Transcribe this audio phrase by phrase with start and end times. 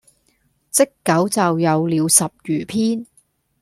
[0.73, 3.05] 積久就有了十餘篇。